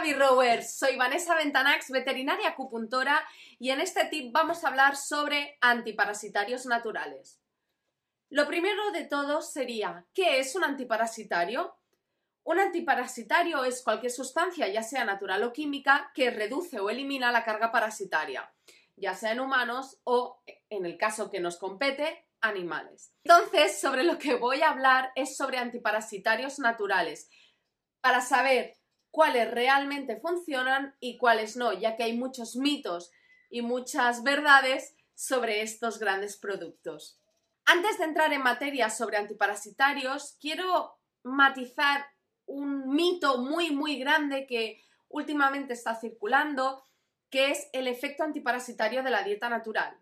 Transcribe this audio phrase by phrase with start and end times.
[0.00, 3.22] B-Rowers, soy Vanessa Ventanax, veterinaria acupuntora
[3.58, 7.40] y en este tip vamos a hablar sobre antiparasitarios naturales.
[8.30, 11.76] Lo primero de todo sería, ¿qué es un antiparasitario?
[12.44, 17.44] Un antiparasitario es cualquier sustancia, ya sea natural o química, que reduce o elimina la
[17.44, 18.50] carga parasitaria,
[18.96, 23.12] ya sea en humanos o, en el caso que nos compete, animales.
[23.24, 27.28] Entonces, sobre lo que voy a hablar es sobre antiparasitarios naturales,
[28.00, 28.79] para saber
[29.10, 33.10] cuáles realmente funcionan y cuáles no, ya que hay muchos mitos
[33.48, 37.20] y muchas verdades sobre estos grandes productos.
[37.64, 42.06] Antes de entrar en materia sobre antiparasitarios, quiero matizar
[42.46, 46.82] un mito muy, muy grande que últimamente está circulando,
[47.28, 49.96] que es el efecto antiparasitario de la dieta natural.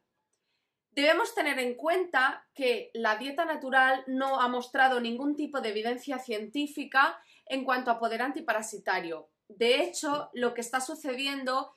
[0.92, 6.18] Debemos tener en cuenta que la dieta natural no ha mostrado ningún tipo de evidencia
[6.18, 9.28] científica en cuanto a poder antiparasitario.
[9.48, 11.72] De hecho, lo que está sucediendo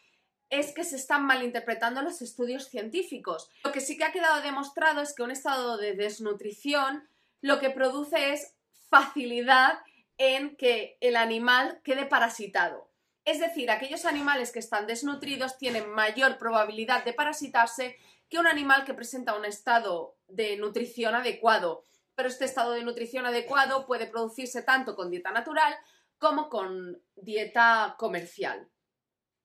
[0.49, 3.49] es que se están malinterpretando los estudios científicos.
[3.63, 7.07] Lo que sí que ha quedado demostrado es que un estado de desnutrición
[7.39, 8.53] lo que produce es
[8.89, 9.79] facilidad
[10.17, 12.89] en que el animal quede parasitado.
[13.23, 17.97] Es decir, aquellos animales que están desnutridos tienen mayor probabilidad de parasitarse
[18.29, 21.85] que un animal que presenta un estado de nutrición adecuado
[22.21, 25.73] pero este estado de nutrición adecuado puede producirse tanto con dieta natural
[26.19, 28.69] como con dieta comercial.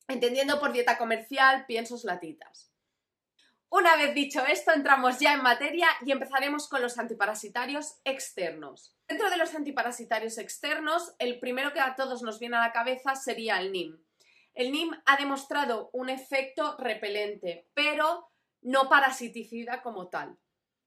[0.08, 2.70] Entendiendo por dieta comercial, piensos latitas.
[3.70, 8.94] Una vez dicho esto, entramos ya en materia y empezaremos con los antiparasitarios externos.
[9.08, 13.14] Dentro de los antiparasitarios externos, el primero que a todos nos viene a la cabeza
[13.14, 14.04] sería el NIM.
[14.52, 18.28] El NIM ha demostrado un efecto repelente, pero
[18.60, 20.36] no parasiticida como tal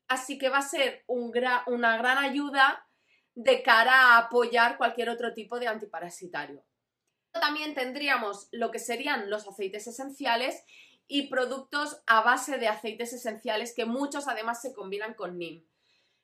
[0.09, 2.85] así que va a ser una gran ayuda
[3.35, 6.65] de cara a apoyar cualquier otro tipo de antiparasitario.
[7.31, 10.63] También tendríamos lo que serían los aceites esenciales
[11.07, 15.65] y productos a base de aceites esenciales que muchos además se combinan con NIM.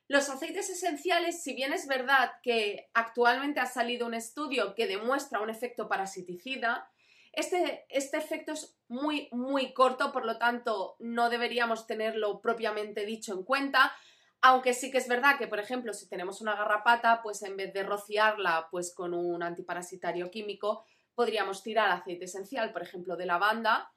[0.08, 5.40] Los aceites esenciales, si bien es verdad que actualmente ha salido un estudio que demuestra
[5.40, 6.90] un efecto parasiticida,
[7.36, 13.32] este, este, efecto es muy, muy corto, por lo tanto no deberíamos tenerlo propiamente dicho
[13.34, 13.92] en cuenta,
[14.40, 17.72] aunque sí que es verdad que, por ejemplo, si tenemos una garrapata, pues en vez
[17.72, 23.92] de rociarla pues con un antiparasitario químico, podríamos tirar aceite esencial, por ejemplo, de lavanda,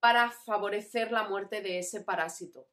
[0.00, 2.66] para favorecer la muerte de ese parásito.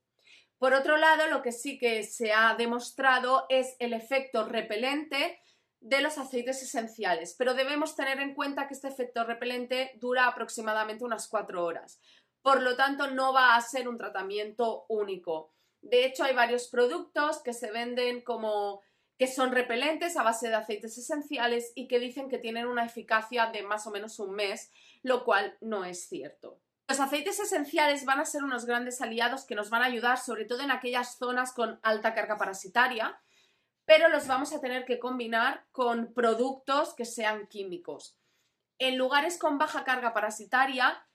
[0.57, 5.39] Por otro lado, lo que sí que se ha demostrado es el efecto repelente
[5.79, 11.03] de los aceites esenciales, pero debemos tener en cuenta que este efecto repelente dura aproximadamente
[11.03, 12.01] unas 4 horas.
[12.41, 15.53] Por lo tanto, no va a ser un tratamiento único.
[15.81, 18.81] De hecho, hay varios productos que se venden como
[19.17, 23.47] que son repelentes a base de aceites esenciales y que dicen que tienen una eficacia
[23.47, 24.71] de más o menos un mes,
[25.01, 26.59] lo cual no es cierto.
[26.87, 30.45] Los aceites esenciales van a ser unos grandes aliados que nos van a ayudar sobre
[30.45, 33.19] todo en aquellas zonas con alta carga parasitaria,
[33.87, 38.17] pero los vamos a tener que combinar con productos que sean químicos.
[38.79, 41.07] En lugares con baja carga parasitaria,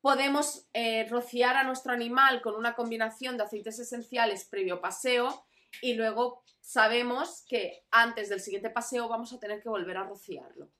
[0.00, 5.48] podemos eh, rociar a nuestro animal con una combinación de aceites esenciales previo paseo
[5.82, 10.70] y luego sabemos que antes del siguiente paseo vamos a tener que volver a rociarlo.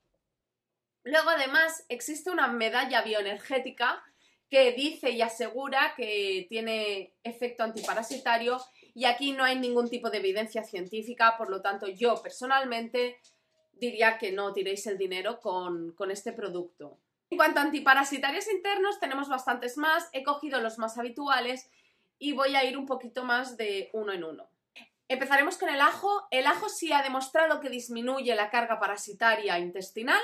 [1.03, 4.00] Luego, además, existe una medalla bioenergética
[4.48, 8.60] que dice y asegura que tiene efecto antiparasitario
[8.97, 13.21] y aquí no hay ningún tipo de evidencia científica, por lo tanto yo personalmente
[13.75, 16.99] diría que no tiréis el dinero con, con este producto.
[17.29, 21.69] En cuanto a antiparasitarios internos, tenemos bastantes más, he cogido los más habituales
[22.19, 24.49] y voy a ir un poquito más de uno en uno.
[25.09, 26.27] Empezaremos con el ajo.
[26.31, 30.23] El ajo sí ha demostrado que disminuye la carga parasitaria intestinal,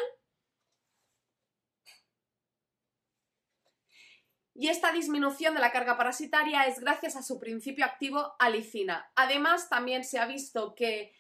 [4.54, 9.10] y esta disminución de la carga parasitaria es gracias a su principio activo alicina.
[9.14, 11.12] Además, también se ha visto que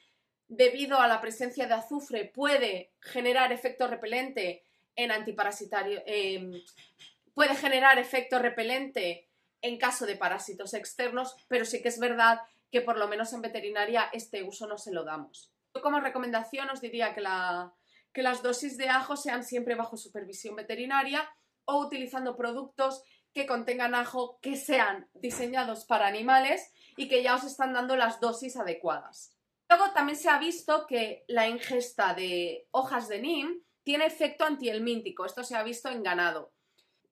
[0.48, 4.62] debido a la presencia de azufre puede generar efecto repelente
[4.96, 6.52] en antiparasitario, em,
[7.32, 9.28] puede generar efecto repelente
[9.62, 12.40] en caso de parásitos externos, pero sí que es verdad
[12.70, 15.50] que por lo menos en veterinaria este uso no se lo damos.
[15.74, 17.22] Yo como recomendación os diría que,
[18.12, 21.30] que las dosis de ajo sean siempre bajo supervisión veterinaria
[21.64, 23.02] o utilizando productos
[23.32, 28.20] que contengan ajo, que sean diseñados para animales y que ya os están dando las
[28.20, 29.36] dosis adecuadas.
[29.68, 35.24] Luego también se ha visto que la ingesta de hojas de NIM tiene efecto antihelmíntico,
[35.24, 36.52] esto se ha visto en ganado.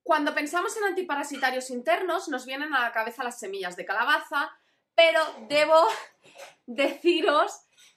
[0.02, 4.50] Cuando pensamos en antiparasitarios internos nos vienen a la cabeza las semillas de calabaza,
[4.94, 5.86] pero debo
[6.66, 7.52] deciros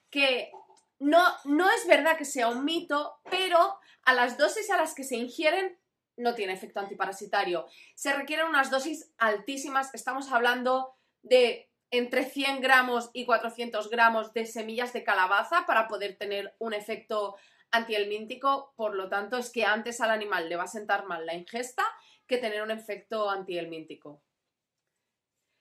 [0.10, 0.52] que
[1.00, 5.06] no, no es verdad que sea un mito, pero A las dosis a las que
[5.06, 5.80] se ingieren
[6.18, 7.66] no tiene efecto antiparasitario.
[7.96, 14.46] Se requieren unas dosis altísimas, estamos hablando de entre 100 gramos y 400 gramos de
[14.46, 17.36] semillas de calabaza para poder tener un efecto
[17.72, 21.34] antihelmíntico, por lo tanto es que antes al animal le va a sentar mal la
[21.34, 21.84] ingesta
[22.28, 24.24] que tener un efecto antihelmíntico.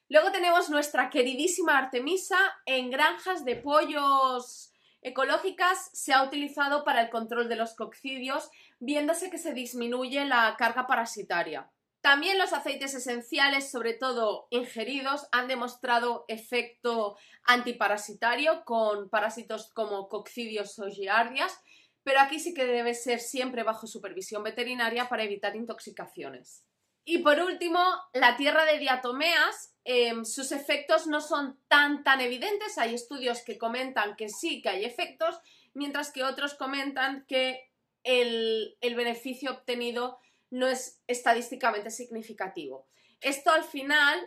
[0.09, 4.72] Luego tenemos nuestra queridísima Artemisa en granjas de pollos
[5.03, 10.55] ecológicas se ha utilizado para el control de los coccidios, viéndose que se disminuye la
[10.57, 11.71] carga parasitaria.
[12.01, 20.79] También los aceites esenciales, sobre todo ingeridos, han demostrado efecto antiparasitario con parásitos como coccidios
[20.81, 21.57] o giardias,
[22.03, 26.65] pero aquí sí que debe ser siempre bajo supervisión veterinaria para evitar intoxicaciones.
[27.05, 27.81] Y por último,
[28.13, 32.79] la tierra de diatomeas, em, sus efectos no son tan tan evidentes.
[32.79, 35.41] Hay estudios que comentan que sí que hay efectos,
[35.75, 37.73] mientras que otros comentan que
[38.05, 40.19] el, beneficio obtenido
[40.51, 42.87] no es estadísticamente significativo.
[43.21, 44.21] Esto al final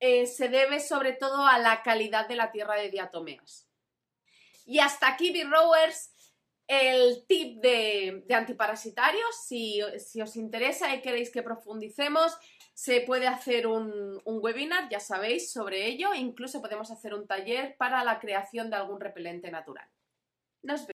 [0.00, 3.68] eh, se debe sobre todo a la calidad de la tierra de diatomeas.
[4.64, 6.12] Y hasta aquí, B-Rowers,
[6.66, 9.36] el tip de, antiparasitarios.
[9.46, 12.36] Si, os interesa y queréis que profundicemos,
[12.74, 16.14] se puede hacer un, un, webinar, ya sabéis, sobre ello.
[16.14, 19.88] Incluso podemos hacer un taller para la creación de algún repelente natural.
[20.62, 20.90] Nos vemos.